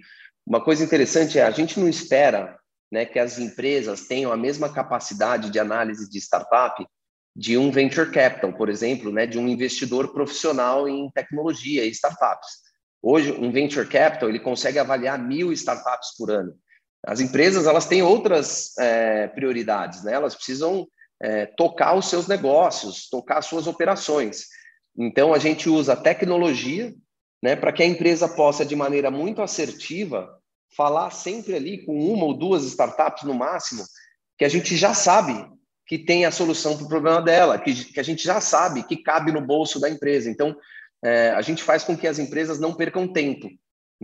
Uma 0.46 0.62
coisa 0.62 0.84
interessante 0.84 1.38
é 1.38 1.44
a 1.44 1.50
gente 1.50 1.78
não 1.78 1.88
espera 1.88 2.58
né, 2.90 3.04
que 3.04 3.18
as 3.18 3.38
empresas 3.38 4.06
tenham 4.06 4.32
a 4.32 4.36
mesma 4.36 4.72
capacidade 4.72 5.50
de 5.50 5.58
análise 5.58 6.08
de 6.08 6.18
startup 6.18 6.84
de 7.36 7.58
um 7.58 7.70
venture 7.70 8.10
capital, 8.10 8.52
por 8.52 8.68
exemplo, 8.68 9.10
né, 9.10 9.26
de 9.26 9.38
um 9.38 9.48
investidor 9.48 10.12
profissional 10.12 10.88
em 10.88 11.10
tecnologia 11.10 11.84
e 11.84 11.90
startups. 11.90 12.48
Hoje, 13.02 13.32
um 13.32 13.50
venture 13.50 13.88
capital 13.88 14.28
ele 14.28 14.38
consegue 14.38 14.78
avaliar 14.78 15.18
mil 15.18 15.52
startups 15.52 16.16
por 16.16 16.30
ano. 16.30 16.54
As 17.06 17.20
empresas 17.20 17.66
elas 17.66 17.86
têm 17.86 18.02
outras 18.02 18.76
é, 18.78 19.28
prioridades, 19.28 20.02
né? 20.02 20.14
Elas 20.14 20.34
precisam 20.34 20.86
é, 21.22 21.46
tocar 21.46 21.94
os 21.94 22.08
seus 22.08 22.26
negócios, 22.26 23.08
tocar 23.08 23.38
as 23.38 23.46
suas 23.46 23.66
operações. 23.66 24.46
Então 24.96 25.34
a 25.34 25.38
gente 25.38 25.68
usa 25.68 25.92
a 25.92 25.96
tecnologia, 25.96 26.94
né, 27.42 27.56
para 27.56 27.72
que 27.72 27.82
a 27.82 27.86
empresa 27.86 28.28
possa 28.28 28.64
de 28.64 28.74
maneira 28.74 29.10
muito 29.10 29.42
assertiva 29.42 30.28
falar 30.76 31.10
sempre 31.10 31.54
ali 31.54 31.84
com 31.84 31.98
uma 31.98 32.24
ou 32.24 32.34
duas 32.34 32.64
startups 32.64 33.24
no 33.24 33.34
máximo, 33.34 33.84
que 34.38 34.44
a 34.44 34.48
gente 34.48 34.76
já 34.76 34.94
sabe 34.94 35.46
que 35.86 35.98
tem 35.98 36.24
a 36.24 36.30
solução 36.30 36.76
para 36.76 36.86
o 36.86 36.88
problema 36.88 37.20
dela, 37.20 37.58
que, 37.58 37.92
que 37.92 38.00
a 38.00 38.02
gente 38.02 38.24
já 38.24 38.40
sabe 38.40 38.82
que 38.82 38.96
cabe 38.96 39.30
no 39.30 39.40
bolso 39.40 39.78
da 39.78 39.90
empresa. 39.90 40.30
Então 40.30 40.56
é, 41.04 41.30
a 41.30 41.42
gente 41.42 41.62
faz 41.62 41.84
com 41.84 41.96
que 41.96 42.06
as 42.06 42.18
empresas 42.18 42.58
não 42.58 42.74
percam 42.74 43.06
tempo 43.06 43.48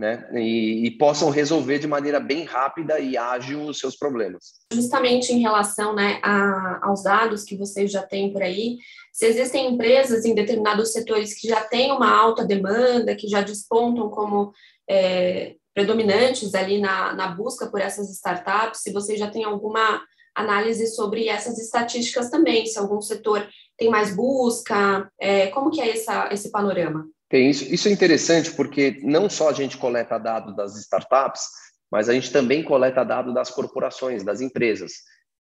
né? 0.01 0.27
E, 0.33 0.87
e, 0.87 0.91
possam 0.97 1.29
resolver 1.29 1.77
de 1.77 1.87
maneira 1.87 2.19
bem 2.19 2.43
rápida 2.43 2.99
e 2.99 3.15
ágil 3.15 3.61
os 3.61 3.77
seus 3.77 3.95
problemas. 3.95 4.53
Justamente 4.73 5.31
em 5.31 5.41
relação 5.41 5.93
né, 5.93 6.19
a, 6.23 6.79
aos 6.87 7.03
dados 7.03 7.43
que 7.43 7.55
vocês 7.55 7.91
já 7.91 8.01
têm 8.01 8.33
por 8.33 8.41
aí, 8.41 8.79
se 9.13 9.27
existem 9.27 9.71
empresas 9.71 10.25
em 10.25 10.33
determinados 10.33 10.91
setores 10.91 11.39
que 11.39 11.47
já 11.47 11.61
têm 11.61 11.91
uma 11.91 12.09
alta 12.09 12.43
demanda, 12.43 13.15
que 13.15 13.27
já 13.27 13.41
despontam 13.41 14.09
como 14.09 14.51
é, 14.89 15.53
predominantes 15.71 16.55
ali 16.55 16.81
na, 16.81 17.13
na 17.13 17.27
busca 17.27 17.67
por 17.67 17.79
essas 17.79 18.09
startups, 18.09 18.81
se 18.81 18.91
vocês 18.91 19.19
já 19.19 19.29
têm 19.29 19.43
alguma 19.43 20.01
análise 20.33 20.87
sobre 20.87 21.27
essas 21.27 21.59
estatísticas 21.59 22.31
também, 22.31 22.65
se 22.65 22.79
algum 22.79 22.99
setor 23.01 23.47
tem 23.77 23.87
mais 23.87 24.15
busca, 24.15 25.07
é, 25.19 25.47
como 25.47 25.69
que 25.69 25.79
é 25.79 25.91
essa, 25.91 26.27
esse 26.31 26.49
panorama? 26.49 27.05
Tem 27.31 27.49
isso. 27.49 27.73
Isso 27.73 27.87
é 27.87 27.91
interessante 27.91 28.51
porque 28.51 28.99
não 29.01 29.29
só 29.29 29.49
a 29.49 29.53
gente 29.53 29.77
coleta 29.77 30.19
dado 30.19 30.53
das 30.53 30.75
startups, 30.75 31.41
mas 31.89 32.09
a 32.09 32.13
gente 32.13 32.29
também 32.29 32.61
coleta 32.61 33.05
dado 33.05 33.33
das 33.33 33.49
corporações, 33.49 34.21
das 34.21 34.41
empresas. 34.41 34.91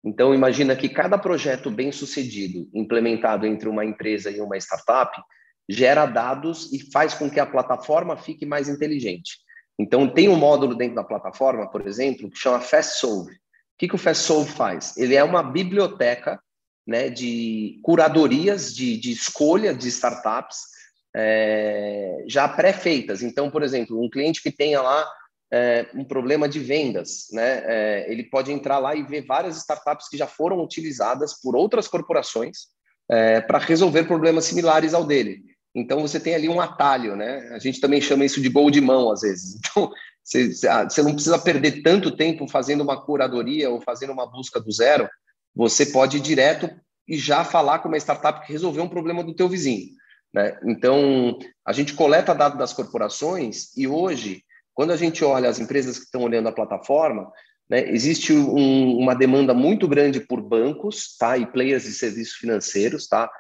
Então, 0.05 0.33
imagina 0.33 0.77
que 0.77 0.89
cada 0.89 1.19
projeto 1.19 1.69
bem 1.69 1.91
sucedido, 1.91 2.71
implementado 2.73 3.45
entre 3.45 3.69
uma 3.69 3.85
empresa 3.85 4.31
e 4.31 4.41
uma 4.41 4.57
startup, 4.57 5.21
gera 5.69 6.07
dados 6.07 6.73
e 6.73 6.91
faz 6.93 7.13
com 7.13 7.29
que 7.29 7.41
a 7.41 7.47
plataforma 7.47 8.17
fique 8.17 8.47
mais 8.47 8.69
inteligente. 8.69 9.39
Então, 9.79 10.09
tem 10.09 10.29
um 10.29 10.37
módulo 10.37 10.77
dentro 10.77 10.95
da 10.95 11.05
plataforma, 11.05 11.69
por 11.69 11.87
exemplo, 11.87 12.31
que 12.31 12.39
chama 12.39 12.61
Fast 12.61 13.01
Solve. 13.01 13.33
O 13.33 13.37
que, 13.79 13.89
que 13.89 13.95
o 13.97 13.99
Fast 13.99 14.25
Solve 14.25 14.51
faz? 14.51 14.97
Ele 14.97 15.17
é 15.17 15.25
uma 15.25 15.43
biblioteca 15.43 16.41
né, 16.87 17.11
de 17.11 17.81
curadorias 17.83 18.73
de, 18.75 18.97
de 18.97 19.11
escolha 19.11 19.75
de 19.75 19.89
startups 19.89 20.71
é, 21.15 22.25
já 22.27 22.49
pré-feitas. 22.49 23.23
Então, 23.23 23.51
por 23.51 23.63
exemplo, 23.63 24.03
um 24.03 24.09
cliente 24.09 24.43
que 24.43 24.51
tenha 24.51 24.81
lá 24.81 25.11
é, 25.53 25.87
um 25.95 26.05
problema 26.05 26.49
de 26.49 26.61
vendas, 26.61 27.27
né, 27.33 27.63
é, 27.67 28.13
ele 28.13 28.25
pode 28.25 28.53
entrar 28.53 28.79
lá 28.79 28.95
e 28.95 29.03
ver 29.03 29.27
várias 29.27 29.57
startups 29.57 30.09
que 30.09 30.17
já 30.17 30.27
foram 30.27 30.63
utilizadas 30.63 31.41
por 31.41 31.57
outras 31.57 31.89
corporações 31.89 32.69
é, 33.11 33.41
para 33.41 33.59
resolver 33.59 34.05
problemas 34.05 34.45
similares 34.45 34.95
ao 34.95 35.05
dele. 35.05 35.43
Então, 35.75 36.01
você 36.01 36.19
tem 36.19 36.35
ali 36.35 36.49
um 36.49 36.61
atalho, 36.61 37.15
né? 37.17 37.49
A 37.53 37.59
gente 37.59 37.81
também 37.81 38.01
chama 38.01 38.25
isso 38.25 38.41
de 38.41 38.49
gol 38.49 38.71
de 38.71 38.81
mão, 38.81 39.11
às 39.11 39.21
vezes. 39.21 39.57
Então, 39.57 39.91
você, 40.23 40.69
ah, 40.69 40.89
você 40.89 41.03
não 41.03 41.15
precisa 41.15 41.39
perder 41.39 41.83
tanto 41.83 42.17
tempo 42.17 42.49
fazendo 42.49 42.83
uma 42.83 43.01
curadoria 43.01 43.71
ou 43.71 43.81
fazendo 43.81 44.13
uma 44.13 44.27
busca 44.27 44.61
do 44.61 44.71
zero. 44.71 45.09
Você 45.55 45.87
pode 45.87 46.17
ir 46.17 46.21
direto 46.21 46.71
e 47.07 47.17
já 47.17 47.45
falar 47.45 47.81
com 47.81 47.89
uma 47.89 47.97
startup 47.97 48.45
que 48.45 48.53
resolveu 48.53 48.85
um 48.85 48.89
problema 48.89 49.23
do 49.23 49.35
teu 49.35 49.49
vizinho. 49.49 49.89
Né? 50.33 50.59
Então, 50.65 51.39
a 51.65 51.73
gente 51.73 51.95
coleta 51.95 52.35
dados 52.35 52.59
das 52.59 52.73
corporações 52.73 53.77
e 53.77 53.87
hoje, 53.87 54.45
quando 54.73 54.93
a 54.93 54.97
gente 54.97 55.25
olha 55.25 55.49
as 55.49 55.59
empresas 55.59 55.99
que 55.99 56.05
estão 56.05 56.23
olhando 56.23 56.49
a 56.49 56.53
plataforma, 56.53 57.31
né, 57.69 57.89
existe 57.89 58.33
um, 58.33 58.97
uma 58.99 59.15
demanda 59.15 59.55
muito 59.55 59.87
grande 59.87 60.21
por 60.21 60.41
bancos 60.41 61.17
tá, 61.17 61.39
e 61.39 61.47
players 61.47 61.85
de 61.85 61.93
serviços 61.93 62.35
financeiros. 62.35 63.07
Tá? 63.07 63.31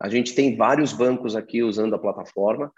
A 0.00 0.08
gente 0.08 0.34
tem 0.34 0.56
vários 0.56 0.92
bancos 0.92 1.34
aqui 1.34 1.62
usando 1.62 1.94
a 1.94 1.98
plataforma. 1.98 2.72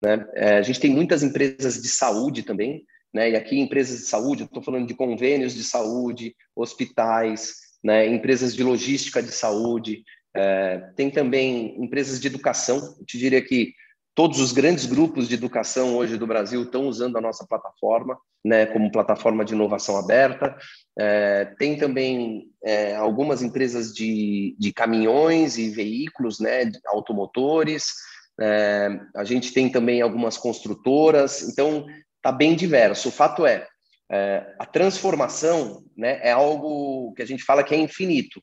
Né? 0.00 0.26
É, 0.34 0.58
a 0.58 0.62
gente 0.62 0.78
tem 0.78 0.90
muitas 0.90 1.24
empresas 1.24 1.82
de 1.82 1.88
saúde 1.88 2.44
também. 2.44 2.84
Né? 3.12 3.30
E 3.30 3.36
aqui, 3.36 3.58
empresas 3.58 3.98
de 3.98 4.06
saúde, 4.06 4.44
estou 4.44 4.62
falando 4.62 4.86
de 4.86 4.94
convênios 4.94 5.54
de 5.54 5.64
saúde, 5.64 6.36
hospitais, 6.54 7.54
né? 7.82 8.06
empresas 8.06 8.54
de 8.54 8.62
logística 8.62 9.20
de 9.20 9.32
saúde, 9.32 10.04
é, 10.34 10.78
tem 10.96 11.10
também 11.10 11.74
empresas 11.82 12.20
de 12.20 12.26
educação. 12.26 12.96
Eu 12.98 13.04
te 13.04 13.18
diria 13.18 13.42
que 13.42 13.72
todos 14.14 14.40
os 14.40 14.50
grandes 14.50 14.84
grupos 14.84 15.28
de 15.28 15.34
educação 15.34 15.96
hoje 15.96 16.16
do 16.16 16.26
Brasil 16.26 16.64
estão 16.64 16.88
usando 16.88 17.16
a 17.16 17.20
nossa 17.20 17.46
plataforma, 17.46 18.18
né, 18.44 18.66
como 18.66 18.90
plataforma 18.90 19.44
de 19.44 19.54
inovação 19.54 19.96
aberta. 19.96 20.56
É, 20.98 21.44
tem 21.58 21.78
também 21.78 22.50
é, 22.64 22.96
algumas 22.96 23.42
empresas 23.42 23.94
de, 23.94 24.56
de 24.58 24.72
caminhões 24.72 25.56
e 25.56 25.70
veículos, 25.70 26.40
né, 26.40 26.70
automotores. 26.86 27.92
É, 28.40 28.88
a 29.14 29.22
gente 29.22 29.52
tem 29.52 29.70
também 29.70 30.02
algumas 30.02 30.36
construtoras. 30.36 31.42
Então, 31.42 31.86
está 32.16 32.32
bem 32.32 32.56
diverso. 32.56 33.10
O 33.10 33.12
fato 33.12 33.46
é, 33.46 33.66
é, 34.10 34.54
a 34.58 34.66
transformação 34.66 35.84
né, 35.96 36.18
é 36.22 36.32
algo 36.32 37.12
que 37.14 37.22
a 37.22 37.26
gente 37.26 37.44
fala 37.44 37.62
que 37.62 37.74
é 37.74 37.78
infinito. 37.78 38.42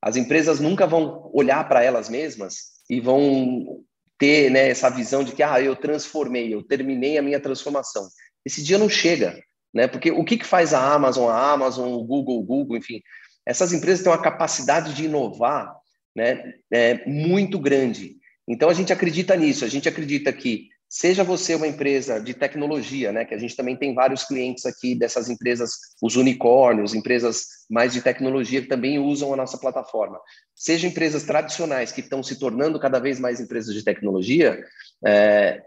As 0.00 0.16
empresas 0.16 0.60
nunca 0.60 0.86
vão 0.86 1.30
olhar 1.32 1.66
para 1.68 1.82
elas 1.82 2.08
mesmas 2.08 2.56
e 2.88 3.00
vão 3.00 3.84
ter 4.18 4.50
né, 4.50 4.68
essa 4.68 4.88
visão 4.88 5.22
de 5.24 5.32
que 5.32 5.42
ah, 5.42 5.60
eu 5.60 5.76
transformei, 5.76 6.52
eu 6.52 6.62
terminei 6.62 7.18
a 7.18 7.22
minha 7.22 7.40
transformação. 7.40 8.08
Esse 8.44 8.62
dia 8.62 8.78
não 8.78 8.88
chega, 8.88 9.38
né? 9.74 9.86
Porque 9.86 10.10
o 10.10 10.24
que, 10.24 10.38
que 10.38 10.46
faz 10.46 10.72
a 10.72 10.94
Amazon, 10.94 11.28
a 11.28 11.52
Amazon, 11.52 11.92
o 11.92 12.04
Google, 12.04 12.38
o 12.38 12.42
Google, 12.42 12.76
enfim, 12.76 13.02
essas 13.44 13.72
empresas 13.72 14.02
têm 14.02 14.10
uma 14.10 14.22
capacidade 14.22 14.94
de 14.94 15.04
inovar, 15.04 15.74
né, 16.14 16.54
é, 16.72 17.06
muito 17.06 17.58
grande. 17.58 18.16
Então 18.48 18.68
a 18.68 18.74
gente 18.74 18.92
acredita 18.92 19.36
nisso, 19.36 19.64
a 19.64 19.68
gente 19.68 19.88
acredita 19.88 20.32
que 20.32 20.68
Seja 20.88 21.24
você 21.24 21.54
uma 21.54 21.66
empresa 21.66 22.20
de 22.20 22.32
tecnologia, 22.32 23.10
né, 23.10 23.24
que 23.24 23.34
a 23.34 23.38
gente 23.38 23.56
também 23.56 23.76
tem 23.76 23.92
vários 23.92 24.22
clientes 24.22 24.64
aqui 24.64 24.94
dessas 24.94 25.28
empresas, 25.28 25.72
os 26.00 26.14
unicórnios, 26.14 26.94
empresas 26.94 27.44
mais 27.68 27.92
de 27.92 28.00
tecnologia 28.00 28.62
que 28.62 28.68
também 28.68 28.98
usam 28.98 29.32
a 29.32 29.36
nossa 29.36 29.58
plataforma. 29.58 30.20
Seja 30.54 30.86
empresas 30.86 31.24
tradicionais 31.24 31.90
que 31.90 32.00
estão 32.00 32.22
se 32.22 32.38
tornando 32.38 32.78
cada 32.78 33.00
vez 33.00 33.18
mais 33.18 33.40
empresas 33.40 33.74
de 33.74 33.82
tecnologia, 33.82 34.62
é, 35.04 35.60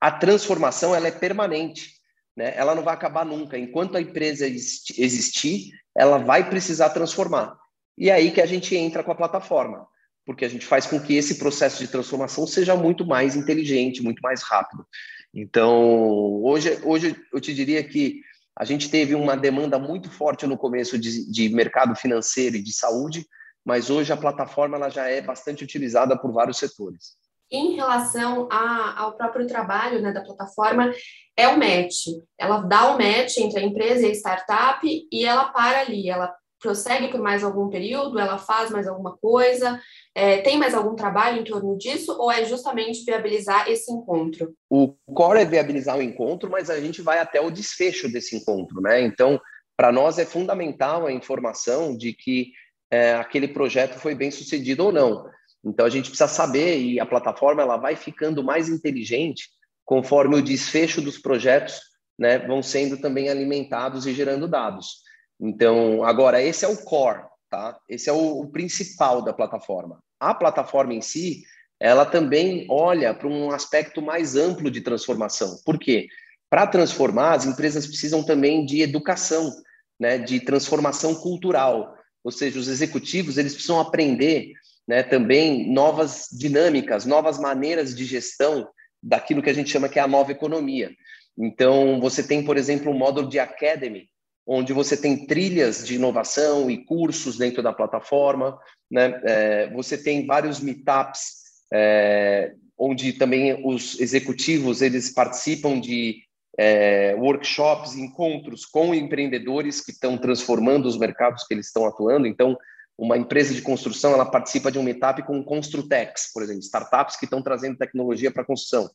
a 0.00 0.12
transformação 0.12 0.94
ela 0.94 1.08
é 1.08 1.12
permanente, 1.12 1.94
né? 2.36 2.54
Ela 2.56 2.74
não 2.74 2.82
vai 2.82 2.94
acabar 2.94 3.24
nunca. 3.24 3.58
Enquanto 3.58 3.96
a 3.96 4.00
empresa 4.00 4.46
existir, 4.46 5.70
ela 5.96 6.18
vai 6.18 6.48
precisar 6.48 6.90
transformar. 6.90 7.56
E 7.98 8.10
é 8.10 8.14
aí 8.14 8.30
que 8.30 8.40
a 8.40 8.46
gente 8.46 8.76
entra 8.76 9.04
com 9.04 9.12
a 9.12 9.16
plataforma 9.16 9.86
porque 10.24 10.44
a 10.44 10.48
gente 10.48 10.64
faz 10.64 10.86
com 10.86 11.00
que 11.00 11.14
esse 11.14 11.36
processo 11.38 11.78
de 11.78 11.88
transformação 11.88 12.46
seja 12.46 12.76
muito 12.76 13.04
mais 13.06 13.36
inteligente, 13.36 14.02
muito 14.02 14.20
mais 14.20 14.42
rápido. 14.42 14.86
Então, 15.34 16.42
hoje, 16.42 16.78
hoje 16.84 17.16
eu 17.32 17.40
te 17.40 17.54
diria 17.54 17.82
que 17.82 18.20
A 18.56 18.64
gente 18.64 18.90
teve 18.90 19.14
uma 19.14 19.36
demanda 19.36 19.78
muito 19.78 20.10
forte 20.10 20.46
no 20.46 20.58
começo 20.58 20.98
de, 20.98 21.30
de 21.30 21.48
mercado 21.48 21.96
financeiro 21.96 22.56
e 22.56 22.62
de 22.62 22.72
saúde, 22.72 23.26
mas 23.64 23.88
hoje 23.88 24.12
a 24.12 24.16
plataforma 24.16 24.76
ela 24.76 24.90
já 24.90 25.08
é 25.08 25.22
bastante 25.22 25.64
utilizada 25.64 26.18
por 26.18 26.32
vários 26.32 26.58
setores. 26.58 27.16
Em 27.50 27.74
relação 27.74 28.48
a, 28.50 29.00
ao 29.00 29.16
próprio 29.16 29.46
trabalho 29.46 30.00
né, 30.00 30.12
da 30.12 30.22
plataforma, 30.22 30.92
é 31.36 31.48
o 31.48 31.58
match. 31.58 32.06
Ela 32.38 32.58
dá 32.62 32.94
o 32.94 32.98
match 32.98 33.38
entre 33.38 33.60
a 33.60 33.62
empresa 33.62 34.06
e 34.06 34.10
a 34.10 34.14
startup 34.14 34.86
e 34.86 35.24
ela 35.24 35.46
para 35.46 35.80
ali. 35.80 36.08
Ela 36.08 36.34
prossegue 36.62 37.08
por 37.08 37.20
mais 37.20 37.42
algum 37.42 37.68
período, 37.68 38.18
ela 38.18 38.38
faz 38.38 38.70
mais 38.70 38.86
alguma 38.86 39.16
coisa, 39.18 39.80
é, 40.14 40.38
tem 40.38 40.56
mais 40.56 40.72
algum 40.72 40.94
trabalho 40.94 41.40
em 41.40 41.44
torno 41.44 41.76
disso, 41.76 42.16
ou 42.18 42.30
é 42.30 42.44
justamente 42.44 43.04
viabilizar 43.04 43.68
esse 43.68 43.92
encontro? 43.92 44.54
O 44.70 44.94
core 45.12 45.40
é 45.40 45.44
viabilizar 45.44 45.98
o 45.98 46.02
encontro, 46.02 46.48
mas 46.48 46.70
a 46.70 46.80
gente 46.80 47.02
vai 47.02 47.18
até 47.18 47.40
o 47.40 47.50
desfecho 47.50 48.10
desse 48.10 48.36
encontro, 48.36 48.80
né? 48.80 49.02
Então, 49.02 49.40
para 49.76 49.90
nós 49.90 50.18
é 50.18 50.24
fundamental 50.24 51.06
a 51.06 51.12
informação 51.12 51.96
de 51.96 52.12
que 52.12 52.52
é, 52.90 53.14
aquele 53.14 53.48
projeto 53.48 53.98
foi 53.98 54.14
bem 54.14 54.30
sucedido 54.30 54.84
ou 54.84 54.92
não. 54.92 55.24
Então 55.64 55.86
a 55.86 55.90
gente 55.90 56.10
precisa 56.10 56.28
saber 56.28 56.78
e 56.78 57.00
a 57.00 57.06
plataforma 57.06 57.62
ela 57.62 57.76
vai 57.76 57.96
ficando 57.96 58.42
mais 58.44 58.68
inteligente 58.68 59.48
conforme 59.84 60.36
o 60.36 60.42
desfecho 60.42 61.00
dos 61.00 61.18
projetos 61.18 61.80
né, 62.18 62.38
vão 62.38 62.62
sendo 62.62 62.98
também 62.98 63.28
alimentados 63.28 64.06
e 64.06 64.12
gerando 64.12 64.46
dados. 64.46 65.02
Então 65.40 66.04
agora 66.04 66.42
esse 66.42 66.64
é 66.64 66.68
o 66.68 66.76
core, 66.76 67.24
tá? 67.50 67.78
Esse 67.88 68.08
é 68.08 68.12
o, 68.12 68.40
o 68.40 68.50
principal 68.50 69.22
da 69.22 69.32
plataforma. 69.32 70.02
A 70.20 70.34
plataforma 70.34 70.94
em 70.94 71.00
si 71.00 71.42
ela 71.82 72.06
também 72.06 72.64
olha 72.70 73.12
para 73.12 73.26
um 73.26 73.50
aspecto 73.50 74.00
mais 74.00 74.36
amplo 74.36 74.70
de 74.70 74.80
transformação. 74.80 75.58
Por 75.64 75.80
quê? 75.80 76.06
Para 76.48 76.64
transformar, 76.64 77.32
as 77.32 77.44
empresas 77.44 77.86
precisam 77.88 78.22
também 78.22 78.64
de 78.64 78.82
educação, 78.82 79.52
né, 79.98 80.16
de 80.16 80.38
transformação 80.38 81.12
cultural. 81.16 81.92
Ou 82.22 82.30
seja, 82.30 82.58
os 82.58 82.68
executivos 82.68 83.36
eles 83.36 83.54
precisam 83.54 83.80
aprender 83.80 84.52
né, 84.86 85.02
também 85.02 85.72
novas 85.72 86.28
dinâmicas, 86.30 87.04
novas 87.04 87.36
maneiras 87.36 87.94
de 87.96 88.04
gestão 88.04 88.68
daquilo 89.02 89.42
que 89.42 89.50
a 89.50 89.54
gente 89.54 89.70
chama 89.70 89.88
que 89.88 89.98
é 89.98 90.02
a 90.02 90.06
nova 90.08 90.30
economia. 90.30 90.92
Então, 91.36 91.98
você 92.00 92.22
tem, 92.22 92.44
por 92.44 92.56
exemplo, 92.56 92.92
um 92.92 92.96
módulo 92.96 93.28
de 93.28 93.40
academy, 93.40 94.08
onde 94.46 94.72
você 94.72 94.96
tem 94.96 95.26
trilhas 95.26 95.84
de 95.84 95.94
inovação 95.94 96.70
e 96.70 96.84
cursos 96.84 97.38
dentro 97.38 97.62
da 97.62 97.72
plataforma, 97.72 98.58
né? 98.90 99.20
É, 99.24 99.70
você 99.72 99.96
tem 99.96 100.26
vários 100.26 100.60
meetups, 100.60 101.42
é, 101.72 102.52
onde 102.76 103.12
também 103.12 103.64
os 103.64 103.98
executivos 104.00 104.82
eles 104.82 105.12
participam 105.12 105.80
de 105.80 106.22
é, 106.58 107.14
workshops, 107.16 107.96
encontros 107.96 108.66
com 108.66 108.94
empreendedores 108.94 109.80
que 109.80 109.92
estão 109.92 110.18
transformando 110.18 110.86
os 110.86 110.98
mercados 110.98 111.44
que 111.44 111.54
eles 111.54 111.66
estão 111.66 111.86
atuando. 111.86 112.26
Então, 112.26 112.56
uma 112.98 113.16
empresa 113.16 113.54
de 113.54 113.62
construção 113.62 114.12
ela 114.12 114.26
participa 114.26 114.70
de 114.70 114.78
um 114.78 114.82
meetup 114.82 115.22
com 115.22 115.42
Construtex, 115.42 116.30
por 116.32 116.42
exemplo, 116.42 116.60
startups 116.60 117.16
que 117.16 117.24
estão 117.24 117.42
trazendo 117.42 117.78
tecnologia 117.78 118.30
para 118.30 118.42
a 118.42 118.46
construção. 118.46 118.90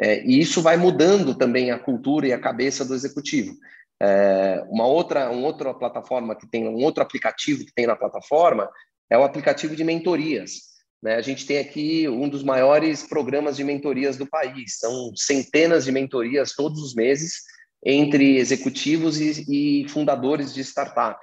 É, 0.00 0.24
e 0.24 0.38
isso 0.38 0.62
vai 0.62 0.76
mudando 0.76 1.34
também 1.34 1.70
a 1.70 1.78
cultura 1.78 2.26
e 2.26 2.32
a 2.32 2.40
cabeça 2.40 2.84
do 2.84 2.94
executivo. 2.94 3.54
É, 4.02 4.64
uma 4.68 4.86
outra, 4.86 5.30
uma 5.30 5.46
outra 5.46 5.74
plataforma 5.74 6.34
que 6.34 6.46
tem, 6.46 6.66
um 6.66 6.82
outro 6.82 7.02
aplicativo 7.02 7.64
que 7.64 7.74
tem 7.74 7.86
na 7.86 7.96
plataforma 7.96 8.70
é 9.10 9.18
o 9.18 9.24
aplicativo 9.24 9.76
de 9.76 9.84
mentorias. 9.84 10.70
Né? 11.02 11.14
A 11.14 11.20
gente 11.20 11.46
tem 11.46 11.58
aqui 11.58 12.08
um 12.08 12.28
dos 12.28 12.42
maiores 12.42 13.02
programas 13.02 13.56
de 13.56 13.64
mentorias 13.64 14.16
do 14.16 14.26
país. 14.26 14.78
São 14.78 15.14
centenas 15.14 15.84
de 15.84 15.92
mentorias 15.92 16.54
todos 16.54 16.80
os 16.82 16.94
meses 16.94 17.42
entre 17.84 18.36
executivos 18.36 19.20
e, 19.20 19.82
e 19.82 19.88
fundadores 19.88 20.52
de 20.52 20.60
startup. 20.62 21.18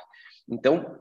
Então, 0.49 0.99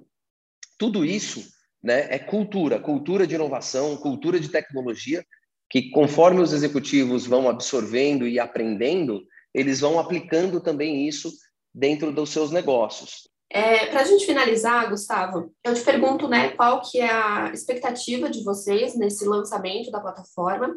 tudo 0.79 1.05
isso 1.05 1.45
né, 1.83 2.07
é 2.11 2.19
cultura, 2.19 2.79
cultura 2.79 3.27
de 3.27 3.35
inovação, 3.35 3.97
cultura 3.97 4.39
de 4.39 4.49
tecnologia, 4.49 5.25
que 5.71 5.91
conforme 5.91 6.41
os 6.41 6.53
executivos 6.53 7.27
vão 7.27 7.49
absorvendo 7.49 8.27
e 8.27 8.39
aprendendo, 8.39 9.23
eles 9.55 9.81
vão 9.81 9.99
aplicando 9.99 10.61
também 10.61 11.09
isso 11.09 11.33
dentro 11.77 12.11
dos 12.11 12.31
seus 12.31 12.51
negócios. 12.51 13.29
É, 13.51 13.87
Para 13.87 14.01
a 14.01 14.05
gente 14.05 14.27
finalizar, 14.27 14.89
Gustavo, 14.89 15.53
eu 15.63 15.73
te 15.73 15.83
pergunto, 15.83 16.27
né, 16.27 16.49
qual 16.51 16.81
que 16.81 16.99
é 16.99 17.09
a 17.09 17.51
expectativa 17.53 18.29
de 18.29 18.43
vocês 18.43 18.97
nesse 18.97 19.25
lançamento 19.25 19.91
da 19.91 20.01
plataforma? 20.01 20.75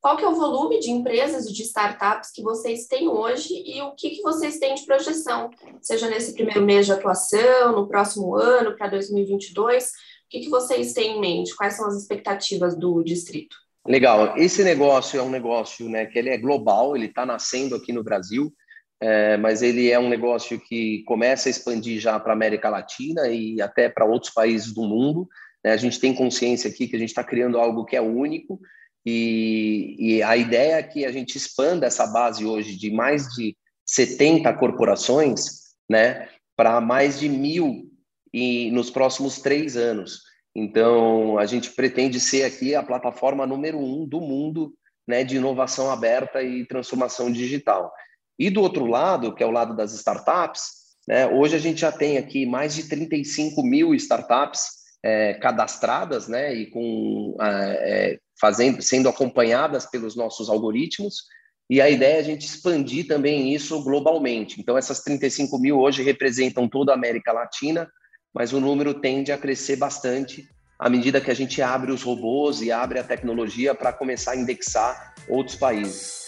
Qual 0.00 0.16
que 0.16 0.24
é 0.24 0.28
o 0.28 0.34
volume 0.34 0.80
de 0.80 0.90
empresas 0.90 1.46
e 1.46 1.52
de 1.52 1.62
startups 1.62 2.30
que 2.32 2.42
vocês 2.42 2.86
têm 2.86 3.08
hoje 3.08 3.54
e 3.64 3.80
o 3.82 3.94
que, 3.94 4.10
que 4.10 4.22
vocês 4.22 4.58
têm 4.58 4.74
de 4.74 4.84
projeção, 4.84 5.50
seja 5.80 6.08
nesse 6.08 6.32
primeiro 6.32 6.62
mês 6.62 6.86
de 6.86 6.92
atuação, 6.92 7.72
no 7.72 7.86
próximo 7.86 8.34
ano, 8.34 8.76
para 8.76 8.88
2022? 8.88 9.84
O 9.84 9.88
que, 10.30 10.40
que 10.40 10.48
vocês 10.48 10.92
têm 10.92 11.16
em 11.16 11.20
mente? 11.20 11.54
Quais 11.54 11.74
são 11.74 11.86
as 11.86 11.94
expectativas 11.94 12.76
do 12.76 13.02
distrito? 13.04 13.56
Legal. 13.86 14.36
Esse 14.36 14.64
negócio 14.64 15.20
é 15.20 15.22
um 15.22 15.30
negócio 15.30 15.88
né, 15.88 16.06
que 16.06 16.18
ele 16.18 16.30
é 16.30 16.36
global, 16.36 16.96
ele 16.96 17.06
está 17.06 17.24
nascendo 17.24 17.76
aqui 17.76 17.92
no 17.92 18.02
Brasil 18.02 18.52
é, 19.00 19.36
mas 19.36 19.62
ele 19.62 19.90
é 19.90 19.98
um 19.98 20.08
negócio 20.08 20.58
que 20.58 21.02
começa 21.04 21.48
a 21.48 21.50
expandir 21.50 22.00
já 22.00 22.18
para 22.18 22.32
a 22.32 22.36
América 22.36 22.68
Latina 22.68 23.28
e 23.28 23.60
até 23.60 23.88
para 23.88 24.04
outros 24.04 24.32
países 24.32 24.72
do 24.72 24.82
mundo. 24.82 25.28
Né? 25.64 25.72
A 25.72 25.76
gente 25.76 26.00
tem 26.00 26.14
consciência 26.14 26.68
aqui 26.68 26.88
que 26.88 26.96
a 26.96 26.98
gente 26.98 27.10
está 27.10 27.22
criando 27.22 27.58
algo 27.58 27.84
que 27.84 27.96
é 27.96 28.00
único 28.00 28.60
e, 29.06 29.96
e, 29.98 30.22
a 30.22 30.36
ideia 30.36 30.74
é 30.74 30.82
que 30.82 31.06
a 31.06 31.12
gente 31.12 31.36
expanda 31.36 31.86
essa 31.86 32.06
base 32.06 32.44
hoje 32.44 32.76
de 32.76 32.90
mais 32.90 33.26
de 33.28 33.56
70 33.86 34.52
corporações 34.54 35.68
né, 35.88 36.28
para 36.54 36.78
mais 36.80 37.18
de 37.18 37.26
mil 37.26 37.90
e, 38.34 38.70
nos 38.70 38.90
próximos 38.90 39.40
três 39.40 39.78
anos. 39.78 40.22
Então, 40.54 41.38
a 41.38 41.46
gente 41.46 41.70
pretende 41.70 42.20
ser 42.20 42.44
aqui 42.44 42.74
a 42.74 42.82
plataforma 42.82 43.46
número 43.46 43.78
um 43.78 44.06
do 44.06 44.20
mundo 44.20 44.74
né, 45.06 45.24
de 45.24 45.36
inovação 45.36 45.90
aberta 45.90 46.42
e 46.42 46.66
transformação 46.66 47.32
digital. 47.32 47.90
E 48.38 48.50
do 48.50 48.62
outro 48.62 48.86
lado, 48.86 49.34
que 49.34 49.42
é 49.42 49.46
o 49.46 49.50
lado 49.50 49.74
das 49.74 49.92
startups, 49.92 50.78
né, 51.06 51.26
hoje 51.26 51.56
a 51.56 51.58
gente 51.58 51.80
já 51.80 51.90
tem 51.90 52.18
aqui 52.18 52.46
mais 52.46 52.74
de 52.74 52.84
35 52.84 53.62
mil 53.62 53.94
startups 53.94 54.78
é, 55.02 55.34
cadastradas 55.34 56.28
né, 56.28 56.54
e 56.54 56.66
com, 56.66 57.36
é, 57.40 58.18
fazendo, 58.40 58.82
sendo 58.82 59.08
acompanhadas 59.08 59.86
pelos 59.86 60.14
nossos 60.14 60.48
algoritmos. 60.48 61.24
E 61.70 61.80
a 61.80 61.90
ideia 61.90 62.16
é 62.16 62.20
a 62.20 62.24
gente 62.24 62.46
expandir 62.46 63.06
também 63.06 63.52
isso 63.52 63.82
globalmente. 63.82 64.60
Então, 64.60 64.78
essas 64.78 65.02
35 65.02 65.58
mil 65.58 65.78
hoje 65.78 66.02
representam 66.02 66.68
toda 66.68 66.92
a 66.92 66.94
América 66.94 67.32
Latina, 67.32 67.90
mas 68.34 68.52
o 68.52 68.60
número 68.60 68.94
tende 69.00 69.32
a 69.32 69.38
crescer 69.38 69.76
bastante 69.76 70.48
à 70.78 70.88
medida 70.88 71.20
que 71.20 71.30
a 71.30 71.34
gente 71.34 71.60
abre 71.60 71.90
os 71.90 72.02
robôs 72.02 72.62
e 72.62 72.70
abre 72.70 73.00
a 73.00 73.04
tecnologia 73.04 73.74
para 73.74 73.92
começar 73.92 74.32
a 74.32 74.36
indexar 74.36 75.14
outros 75.28 75.56
países. 75.56 76.27